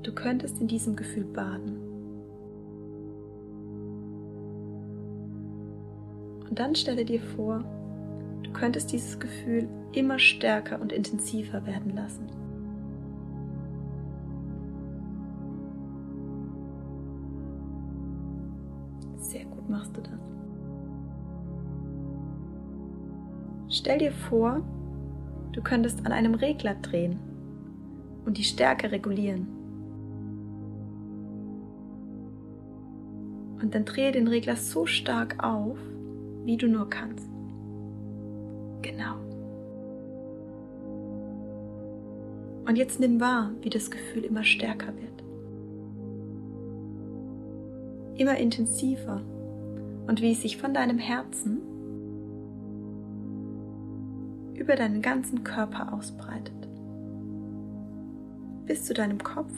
du 0.03 0.13
könntest 0.13 0.61
in 0.61 0.67
diesem 0.67 0.95
Gefühl 0.95 1.23
baden. 1.23 1.79
Und 6.47 6.59
dann 6.59 6.75
stelle 6.75 7.05
dir 7.05 7.21
vor, 7.21 7.63
du 8.43 8.51
könntest 8.51 8.91
dieses 8.91 9.19
Gefühl 9.19 9.67
immer 9.93 10.19
stärker 10.19 10.79
und 10.79 10.93
intensiver 10.93 11.65
werden 11.65 11.95
lassen. 11.95 12.44
Sehr 19.17 19.45
gut 19.45 19.69
machst 19.69 19.95
du 19.95 20.01
das. 20.01 20.19
Stell 23.67 23.99
dir 23.99 24.11
vor, 24.11 24.61
du 25.51 25.61
könntest 25.61 26.05
an 26.05 26.11
einem 26.11 26.35
Regler 26.35 26.75
drehen 26.75 27.19
und 28.25 28.37
die 28.37 28.43
Stärke 28.43 28.91
regulieren. 28.91 29.47
Und 33.61 33.73
dann 33.73 33.85
drehe 33.85 34.11
den 34.11 34.27
Regler 34.27 34.55
so 34.55 34.85
stark 34.85 35.43
auf, 35.43 35.77
wie 36.43 36.57
du 36.57 36.67
nur 36.67 36.89
kannst. 36.89 37.27
Genau. 38.81 39.15
Und 42.67 42.77
jetzt 42.77 42.99
nimm 42.99 43.19
wahr, 43.19 43.51
wie 43.61 43.69
das 43.69 43.89
Gefühl 43.89 44.23
immer 44.23 44.43
stärker 44.43 44.95
wird. 44.95 45.24
Immer 48.15 48.37
intensiver 48.37 49.21
und 50.07 50.21
wie 50.21 50.31
es 50.31 50.41
sich 50.41 50.57
von 50.57 50.73
deinem 50.73 50.97
Herzen 50.97 51.61
über 54.55 54.75
deinen 54.75 55.01
ganzen 55.01 55.43
Körper 55.43 55.93
ausbreitet 55.93 56.65
bis 58.65 58.83
zu 58.83 58.93
deinem 58.93 59.21
Kopf, 59.21 59.51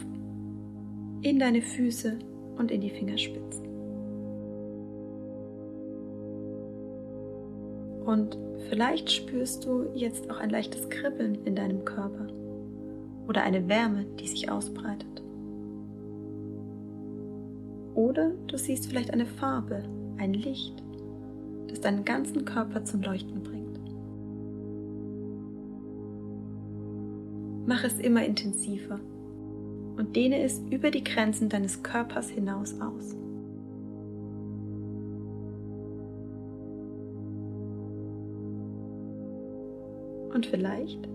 in 1.21 1.39
deine 1.39 1.61
Füße 1.61 2.19
und 2.57 2.71
in 2.71 2.81
die 2.81 2.89
Fingerspitzen. 2.89 3.65
Und 8.05 8.37
vielleicht 8.69 9.11
spürst 9.11 9.65
du 9.65 9.87
jetzt 9.93 10.29
auch 10.29 10.37
ein 10.37 10.49
leichtes 10.49 10.89
Kribbeln 10.89 11.45
in 11.45 11.55
deinem 11.55 11.83
Körper 11.83 12.27
oder 13.27 13.43
eine 13.43 13.67
Wärme, 13.67 14.05
die 14.19 14.27
sich 14.27 14.49
ausbreitet. 14.49 15.23
Oder 17.97 18.29
du 18.45 18.59
siehst 18.59 18.85
vielleicht 18.85 19.11
eine 19.11 19.25
Farbe, 19.25 19.83
ein 20.17 20.35
Licht, 20.35 20.83
das 21.67 21.81
deinen 21.81 22.05
ganzen 22.05 22.45
Körper 22.45 22.85
zum 22.85 23.01
Leuchten 23.01 23.41
bringt. 23.41 23.79
Mach 27.65 27.83
es 27.83 27.99
immer 27.99 28.23
intensiver 28.23 28.99
und 29.97 30.15
dehne 30.15 30.43
es 30.43 30.61
über 30.69 30.91
die 30.91 31.03
Grenzen 31.03 31.49
deines 31.49 31.81
Körpers 31.81 32.29
hinaus 32.29 32.79
aus. 32.79 33.15
Und 40.35 40.45
vielleicht 40.45 41.09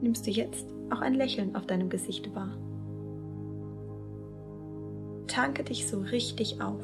nimmst 0.00 0.26
du 0.26 0.30
jetzt 0.30 0.66
auch 0.88 1.02
ein 1.02 1.12
Lächeln 1.12 1.54
auf 1.54 1.66
deinem 1.66 1.90
Gesicht 1.90 2.34
wahr. 2.34 2.56
Tanke 5.32 5.64
dich 5.64 5.88
so 5.88 5.98
richtig 5.98 6.60
auf 6.60 6.82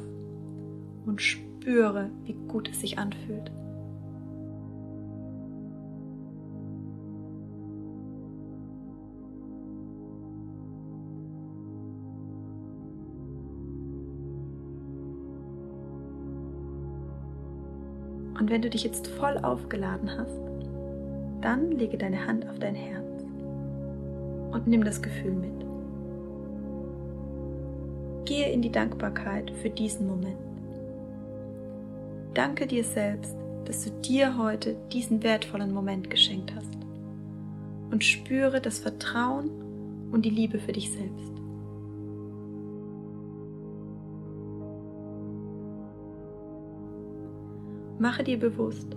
und 1.05 1.21
spüre, 1.21 2.09
wie 2.23 2.33
gut 2.33 2.67
es 2.67 2.81
sich 2.81 2.97
anfühlt. 2.97 3.51
Und 18.39 18.49
wenn 18.49 18.63
du 18.63 18.71
dich 18.71 18.83
jetzt 18.83 19.05
voll 19.09 19.37
aufgeladen 19.37 20.09
hast, 20.17 20.41
dann 21.41 21.69
lege 21.73 21.99
deine 21.99 22.25
Hand 22.25 22.49
auf 22.49 22.57
dein 22.57 22.73
Herz 22.73 23.23
und 24.51 24.65
nimm 24.65 24.83
das 24.83 25.03
Gefühl 25.03 25.33
mit. 25.33 25.68
Gehe 28.29 28.51
in 28.51 28.61
die 28.61 28.71
Dankbarkeit 28.71 29.49
für 29.49 29.71
diesen 29.71 30.05
Moment. 30.05 30.37
Danke 32.35 32.67
dir 32.67 32.83
selbst, 32.83 33.35
dass 33.65 33.85
du 33.85 33.89
dir 34.01 34.37
heute 34.37 34.77
diesen 34.93 35.23
wertvollen 35.23 35.73
Moment 35.73 36.11
geschenkt 36.11 36.53
hast. 36.55 36.77
Und 37.89 38.03
spüre 38.03 38.61
das 38.61 38.77
Vertrauen 38.77 39.49
und 40.11 40.25
die 40.25 40.29
Liebe 40.29 40.59
für 40.59 40.73
dich 40.73 40.91
selbst. 40.91 41.33
Mache 47.97 48.23
dir 48.23 48.37
bewusst, 48.37 48.95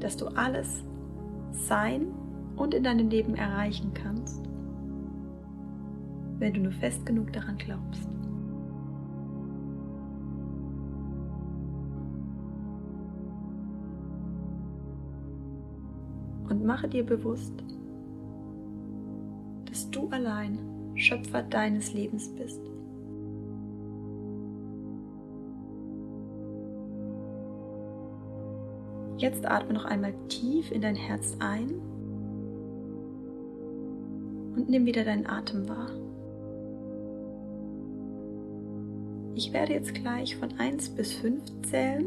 dass 0.00 0.16
du 0.16 0.26
alles 0.26 0.82
sein 1.52 2.08
und 2.56 2.74
in 2.74 2.82
deinem 2.82 3.08
Leben 3.08 3.36
erreichen 3.36 3.92
kannst, 3.94 4.42
wenn 6.38 6.52
du 6.52 6.60
nur 6.60 6.72
fest 6.72 7.04
genug 7.06 7.32
daran 7.32 7.56
glaubst. 7.56 8.08
Und 16.48 16.64
mache 16.64 16.88
dir 16.88 17.04
bewusst, 17.04 17.54
dass 19.66 19.90
du 19.90 20.08
allein 20.10 20.58
Schöpfer 20.94 21.42
deines 21.42 21.92
Lebens 21.94 22.28
bist. 22.34 22.60
Jetzt 29.16 29.46
atme 29.48 29.72
noch 29.72 29.84
einmal 29.84 30.12
tief 30.28 30.70
in 30.70 30.82
dein 30.82 30.96
Herz 30.96 31.36
ein 31.38 31.70
und 34.54 34.68
nimm 34.68 34.86
wieder 34.86 35.04
deinen 35.04 35.26
Atem 35.26 35.68
wahr. 35.68 35.90
Ich 39.36 39.52
werde 39.52 39.72
jetzt 39.72 39.94
gleich 39.94 40.36
von 40.36 40.50
1 40.58 40.90
bis 40.90 41.12
5 41.14 41.42
zählen 41.62 42.06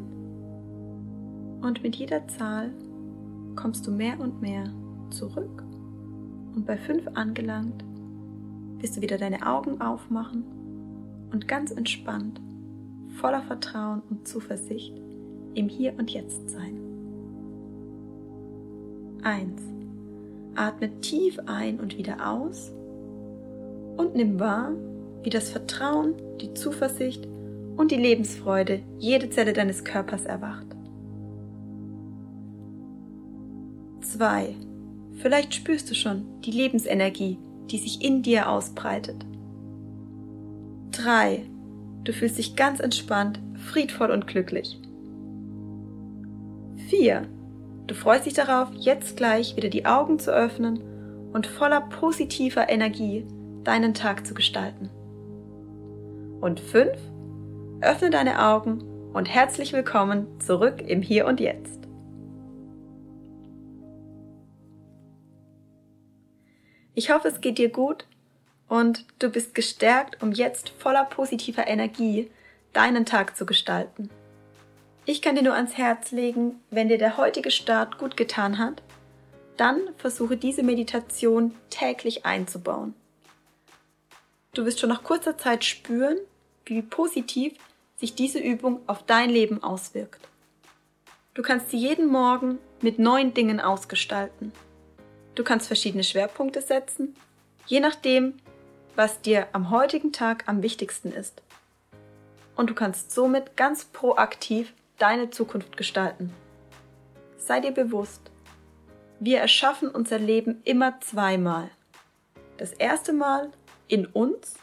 und 1.61 1.83
mit 1.83 1.97
jeder 1.97 2.25
Zahl 2.29 2.71
kommst 3.55 3.85
du 3.85 3.91
mehr 3.91 4.17
und 4.19 4.41
mehr 4.41 4.71
zurück 5.09 5.63
und 6.55 6.65
bei 6.65 6.77
5 6.77 7.09
angelangt 7.15 7.83
wirst 8.79 8.95
du 8.95 9.01
wieder 9.01 9.17
deine 9.17 9.45
Augen 9.45 9.81
aufmachen 9.81 10.45
und 11.33 11.49
ganz 11.49 11.71
entspannt, 11.71 12.39
voller 13.19 13.41
Vertrauen 13.41 14.01
und 14.09 14.25
Zuversicht 14.25 14.93
im 15.53 15.67
Hier 15.67 15.95
und 15.97 16.09
Jetzt 16.11 16.49
sein. 16.49 16.79
1. 19.23 19.61
Atme 20.55 21.01
tief 21.01 21.39
ein 21.45 21.79
und 21.81 21.97
wieder 21.97 22.31
aus 22.31 22.71
und 23.97 24.15
nimm 24.15 24.39
wahr, 24.39 24.71
wie 25.23 25.29
das 25.29 25.49
Vertrauen, 25.49 26.13
die 26.41 26.53
Zuversicht 26.53 27.27
und 27.75 27.91
die 27.91 27.97
Lebensfreude 27.97 28.81
jede 28.99 29.29
Zelle 29.29 29.53
deines 29.53 29.83
Körpers 29.83 30.25
erwacht. 30.25 30.67
2. 34.01 34.55
Vielleicht 35.21 35.53
spürst 35.53 35.89
du 35.89 35.95
schon 35.95 36.25
die 36.41 36.51
Lebensenergie, 36.51 37.37
die 37.69 37.77
sich 37.77 38.03
in 38.03 38.23
dir 38.23 38.49
ausbreitet. 38.49 39.25
3. 40.91 41.43
Du 42.03 42.13
fühlst 42.13 42.37
dich 42.37 42.55
ganz 42.55 42.79
entspannt, 42.79 43.39
friedvoll 43.55 44.11
und 44.11 44.27
glücklich. 44.27 44.79
4. 46.89 47.27
Du 47.87 47.93
freust 47.93 48.25
dich 48.25 48.33
darauf, 48.33 48.69
jetzt 48.73 49.17
gleich 49.17 49.55
wieder 49.55 49.69
die 49.69 49.85
Augen 49.85 50.19
zu 50.19 50.31
öffnen 50.31 50.81
und 51.33 51.47
voller 51.47 51.81
positiver 51.81 52.69
Energie 52.69 53.25
deinen 53.63 53.93
Tag 53.93 54.25
zu 54.25 54.33
gestalten. 54.33 54.89
Und 56.39 56.59
fünf, 56.59 56.99
öffne 57.81 58.11
deine 58.11 58.39
Augen 58.45 58.83
und 59.13 59.25
herzlich 59.25 59.73
willkommen 59.73 60.39
zurück 60.39 60.81
im 60.85 61.01
Hier 61.01 61.25
und 61.25 61.39
Jetzt. 61.39 61.79
Ich 66.93 67.09
hoffe, 67.09 67.27
es 67.27 67.41
geht 67.41 67.57
dir 67.57 67.69
gut 67.69 68.05
und 68.67 69.05
du 69.17 69.29
bist 69.29 69.55
gestärkt, 69.55 70.21
um 70.21 70.31
jetzt 70.31 70.69
voller 70.69 71.05
positiver 71.05 71.67
Energie 71.67 72.29
deinen 72.71 73.05
Tag 73.05 73.35
zu 73.35 73.47
gestalten. 73.47 74.11
Ich 75.05 75.23
kann 75.23 75.35
dir 75.35 75.43
nur 75.43 75.55
ans 75.55 75.75
Herz 75.75 76.11
legen, 76.11 76.55
wenn 76.69 76.87
dir 76.87 76.99
der 76.99 77.17
heutige 77.17 77.49
Start 77.49 77.97
gut 77.97 78.15
getan 78.15 78.59
hat, 78.59 78.83
dann 79.57 79.79
versuche 79.97 80.37
diese 80.37 80.61
Meditation 80.61 81.55
täglich 81.71 82.27
einzubauen. 82.27 82.93
Du 84.57 84.65
wirst 84.65 84.79
schon 84.79 84.89
nach 84.89 85.03
kurzer 85.03 85.37
Zeit 85.37 85.63
spüren, 85.63 86.17
wie 86.65 86.81
positiv 86.81 87.53
sich 87.95 88.15
diese 88.15 88.39
Übung 88.39 88.81
auf 88.87 89.03
dein 89.03 89.29
Leben 89.29 89.61
auswirkt. 89.61 90.27
Du 91.35 91.43
kannst 91.43 91.69
sie 91.69 91.77
jeden 91.77 92.07
Morgen 92.07 92.57
mit 92.81 92.97
neuen 92.97 93.35
Dingen 93.35 93.59
ausgestalten. 93.59 94.51
Du 95.35 95.43
kannst 95.43 95.67
verschiedene 95.67 96.03
Schwerpunkte 96.03 96.63
setzen, 96.63 97.15
je 97.67 97.79
nachdem, 97.79 98.33
was 98.95 99.21
dir 99.21 99.47
am 99.53 99.69
heutigen 99.69 100.11
Tag 100.11 100.45
am 100.47 100.63
wichtigsten 100.63 101.11
ist. 101.11 101.43
Und 102.55 102.71
du 102.71 102.73
kannst 102.73 103.11
somit 103.11 103.57
ganz 103.57 103.85
proaktiv 103.85 104.73
deine 104.97 105.29
Zukunft 105.29 105.77
gestalten. 105.77 106.33
Sei 107.37 107.59
dir 107.59 107.73
bewusst, 107.73 108.31
wir 109.19 109.37
erschaffen 109.37 109.87
unser 109.87 110.17
Leben 110.17 110.61
immer 110.63 110.99
zweimal. 110.99 111.69
Das 112.57 112.73
erste 112.73 113.13
Mal 113.13 113.51
in 113.87 114.05
uns 114.05 114.55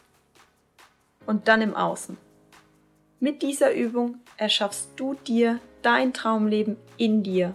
und 1.26 1.48
dann 1.48 1.62
im 1.62 1.74
Außen. 1.74 2.16
Mit 3.20 3.42
dieser 3.42 3.72
Übung 3.72 4.16
erschaffst 4.36 4.88
du 4.96 5.14
dir 5.26 5.60
dein 5.82 6.12
Traumleben 6.12 6.76
in 6.96 7.22
dir, 7.22 7.54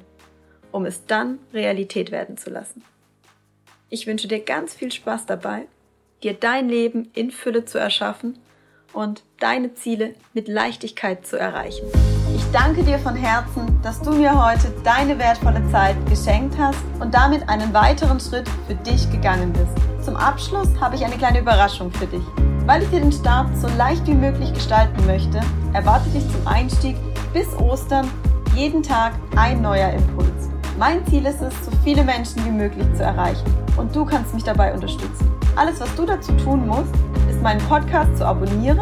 um 0.71 0.85
es 0.85 1.05
dann 1.05 1.39
Realität 1.53 2.11
werden 2.11 2.37
zu 2.37 2.49
lassen. 2.49 2.83
Ich 3.89 4.07
wünsche 4.07 4.27
dir 4.27 4.39
ganz 4.39 4.73
viel 4.73 4.91
Spaß 4.91 5.25
dabei, 5.25 5.67
dir 6.23 6.33
dein 6.33 6.69
Leben 6.69 7.09
in 7.13 7.31
Fülle 7.31 7.65
zu 7.65 7.79
erschaffen 7.79 8.37
und 8.93 9.23
deine 9.39 9.73
Ziele 9.73 10.15
mit 10.33 10.47
Leichtigkeit 10.47 11.25
zu 11.25 11.37
erreichen. 11.37 11.85
Ich 12.35 12.43
danke 12.51 12.83
dir 12.83 12.99
von 12.99 13.15
Herzen, 13.15 13.79
dass 13.81 14.01
du 14.01 14.11
mir 14.11 14.33
heute 14.43 14.71
deine 14.83 15.17
wertvolle 15.17 15.63
Zeit 15.71 15.95
geschenkt 16.07 16.57
hast 16.57 16.79
und 16.99 17.13
damit 17.13 17.47
einen 17.49 17.73
weiteren 17.73 18.19
Schritt 18.19 18.47
für 18.67 18.75
dich 18.75 19.09
gegangen 19.11 19.53
bist. 19.53 19.88
Zum 20.09 20.17
Abschluss 20.17 20.69
habe 20.81 20.95
ich 20.95 21.05
eine 21.05 21.17
kleine 21.17 21.41
Überraschung 21.41 21.91
für 21.91 22.07
dich. 22.07 22.23
Weil 22.65 22.81
ich 22.81 22.89
dir 22.89 22.99
den 22.99 23.11
Start 23.11 23.55
so 23.55 23.67
leicht 23.77 24.07
wie 24.07 24.15
möglich 24.15 24.51
gestalten 24.51 25.05
möchte, 25.05 25.39
erwarte 25.73 26.09
dich 26.09 26.27
zum 26.31 26.47
Einstieg 26.47 26.95
bis 27.31 27.45
Ostern 27.59 28.09
jeden 28.55 28.81
Tag 28.81 29.13
ein 29.35 29.61
neuer 29.61 29.91
Impuls. 29.91 30.49
Mein 30.79 31.05
Ziel 31.05 31.27
ist 31.27 31.43
es, 31.43 31.53
so 31.63 31.69
viele 31.83 32.03
Menschen 32.03 32.43
wie 32.43 32.49
möglich 32.49 32.87
zu 32.95 33.03
erreichen 33.03 33.45
und 33.77 33.95
du 33.95 34.03
kannst 34.03 34.33
mich 34.33 34.43
dabei 34.43 34.73
unterstützen. 34.73 35.31
Alles, 35.55 35.79
was 35.79 35.93
du 35.93 36.07
dazu 36.07 36.31
tun 36.37 36.65
musst, 36.65 36.95
ist 37.29 37.43
meinen 37.43 37.61
Podcast 37.67 38.17
zu 38.17 38.25
abonnieren 38.25 38.81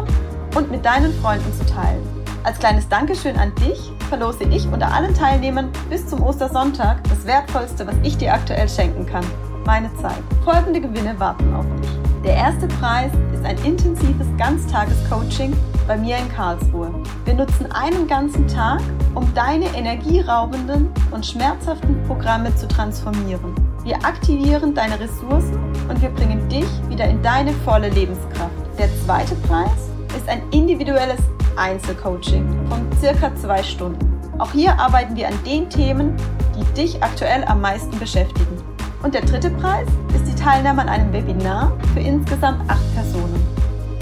und 0.56 0.70
mit 0.70 0.82
deinen 0.82 1.12
Freunden 1.20 1.52
zu 1.52 1.66
teilen. 1.66 2.02
Als 2.42 2.58
kleines 2.58 2.88
Dankeschön 2.88 3.36
an 3.36 3.54
dich 3.56 3.92
verlose 4.08 4.44
ich 4.44 4.66
unter 4.66 4.90
allen 4.94 5.12
Teilnehmern 5.12 5.68
bis 5.90 6.06
zum 6.06 6.22
Ostersonntag 6.22 7.04
das 7.04 7.26
Wertvollste, 7.26 7.86
was 7.86 7.96
ich 8.02 8.16
dir 8.16 8.32
aktuell 8.32 8.66
schenken 8.66 9.04
kann. 9.04 9.26
Meine 9.68 9.94
Zeit. 9.96 10.22
Folgende 10.46 10.80
Gewinne 10.80 11.20
warten 11.20 11.54
auf 11.54 11.66
dich. 11.82 11.90
Der 12.24 12.34
erste 12.36 12.66
Preis 12.80 13.12
ist 13.34 13.44
ein 13.44 13.58
intensives 13.66 14.26
Ganztagescoaching 14.38 15.54
bei 15.86 15.98
mir 15.98 16.16
in 16.16 16.26
Karlsruhe. 16.30 16.90
Wir 17.26 17.34
nutzen 17.34 17.70
einen 17.72 18.06
ganzen 18.06 18.48
Tag, 18.48 18.80
um 19.14 19.30
deine 19.34 19.66
energieraubenden 19.76 20.88
und 21.10 21.26
schmerzhaften 21.26 22.02
Programme 22.06 22.56
zu 22.56 22.66
transformieren. 22.66 23.54
Wir 23.84 23.96
aktivieren 23.96 24.74
deine 24.74 24.98
Ressourcen 24.98 25.58
und 25.86 26.00
wir 26.00 26.08
bringen 26.08 26.48
dich 26.48 26.66
wieder 26.88 27.04
in 27.04 27.22
deine 27.22 27.52
volle 27.52 27.90
Lebenskraft. 27.90 28.56
Der 28.78 28.88
zweite 29.04 29.34
Preis 29.34 29.90
ist 30.16 30.26
ein 30.30 30.40
individuelles 30.50 31.20
Einzelcoaching 31.56 32.66
von 32.70 32.90
circa 32.98 33.36
zwei 33.36 33.62
Stunden. 33.62 34.18
Auch 34.38 34.52
hier 34.52 34.80
arbeiten 34.80 35.14
wir 35.14 35.28
an 35.28 35.38
den 35.44 35.68
Themen, 35.68 36.16
die 36.56 36.64
dich 36.72 37.02
aktuell 37.02 37.44
am 37.44 37.60
meisten 37.60 37.98
beschäftigen. 37.98 38.57
Und 39.02 39.14
der 39.14 39.22
dritte 39.22 39.50
Preis 39.50 39.86
ist 40.14 40.26
die 40.26 40.34
Teilnahme 40.34 40.82
an 40.82 40.88
einem 40.88 41.12
Webinar 41.12 41.72
für 41.94 42.00
insgesamt 42.00 42.68
acht 42.68 42.94
Personen. 42.94 43.40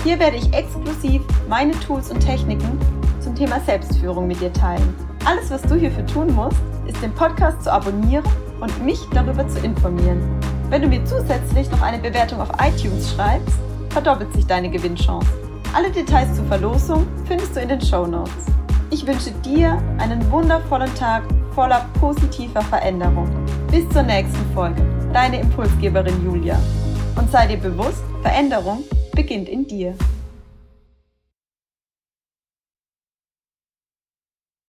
Hier 0.02 0.18
werde 0.18 0.37
ich 0.37 0.52
exklusiv 0.54 1.22
meine 1.48 1.72
Tools 1.80 2.11
und 2.11 2.20
Techniken 2.20 2.78
zum 3.20 3.35
Thema 3.35 3.61
Selbstführung 3.61 4.26
mit 4.26 4.40
dir 4.40 4.52
teilen. 4.52 4.94
Alles, 5.24 5.50
was 5.50 5.62
du 5.62 5.74
hierfür 5.74 6.06
tun 6.06 6.32
musst, 6.35 6.59
ist 6.87 7.02
den 7.02 7.12
Podcast 7.12 7.64
zu 7.64 7.72
abonnieren 7.72 8.24
und 8.61 8.85
mich 8.85 9.00
darüber 9.12 9.46
zu 9.48 9.59
informieren. 9.59 10.22
Wenn 10.70 10.82
du 10.82 10.88
mir 10.88 11.04
zusätzlich 11.04 11.70
noch 11.70 11.82
eine 11.82 11.98
Bewertung 11.98 12.40
auf 12.40 12.48
iTunes 12.61 13.12
schreibst, 13.12 13.56
verdoppelt 13.90 14.32
sich 14.32 14.46
deine 14.46 14.70
Gewinnchance. 14.70 15.28
Alle 15.74 15.90
Details 15.90 16.35
zur 16.37 16.46
Verlosung 16.46 17.06
findest 17.26 17.54
du 17.54 17.61
in 17.61 17.68
den 17.68 17.80
Show 17.80 18.06
Notes. 18.06 18.46
Ich 18.90 19.06
wünsche 19.06 19.32
dir 19.44 19.82
einen 19.98 20.30
wundervollen 20.30 20.94
Tag 20.94 21.22
voller 21.54 21.85
positiver 22.00 22.62
Veränderung. 22.62 23.28
Bis 23.76 23.86
zur 23.90 24.04
nächsten 24.04 24.54
Folge. 24.54 24.80
Deine 25.12 25.38
Impulsgeberin 25.38 26.24
Julia. 26.24 26.58
Und 27.14 27.30
sei 27.30 27.46
dir 27.46 27.58
bewusst, 27.58 28.02
Veränderung 28.22 28.82
beginnt 29.14 29.50
in 29.50 29.66
dir. 29.66 29.94